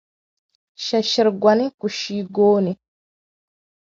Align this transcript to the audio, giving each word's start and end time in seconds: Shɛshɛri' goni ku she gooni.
Shɛshɛri' 0.85 1.33
goni 1.41 1.65
ku 1.79 1.87
she 1.97 2.15
gooni. 2.35 2.71